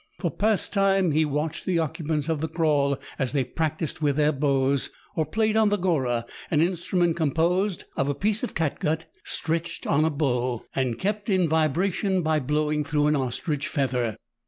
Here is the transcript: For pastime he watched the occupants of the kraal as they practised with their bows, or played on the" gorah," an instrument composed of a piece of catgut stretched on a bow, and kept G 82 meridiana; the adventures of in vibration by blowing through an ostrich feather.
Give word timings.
For 0.17 0.31
pastime 0.31 1.11
he 1.11 1.25
watched 1.25 1.67
the 1.67 1.77
occupants 1.77 2.27
of 2.27 2.41
the 2.41 2.47
kraal 2.47 2.97
as 3.19 3.33
they 3.33 3.43
practised 3.43 3.99
with 3.99 4.15
their 4.15 4.31
bows, 4.31 4.89
or 5.15 5.27
played 5.27 5.55
on 5.55 5.69
the" 5.69 5.77
gorah," 5.77 6.25
an 6.49 6.59
instrument 6.59 7.15
composed 7.15 7.83
of 7.95 8.09
a 8.09 8.15
piece 8.15 8.41
of 8.41 8.55
catgut 8.55 9.05
stretched 9.23 9.85
on 9.85 10.03
a 10.03 10.09
bow, 10.09 10.65
and 10.75 10.97
kept 10.97 11.27
G 11.27 11.33
82 11.33 11.37
meridiana; 11.37 11.37
the 11.37 11.39
adventures 11.39 11.39
of 11.39 11.41
in 11.41 11.49
vibration 11.51 12.23
by 12.23 12.39
blowing 12.39 12.83
through 12.83 13.05
an 13.09 13.15
ostrich 13.15 13.67
feather. 13.67 14.17